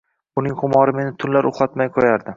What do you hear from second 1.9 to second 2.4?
qo’yardi.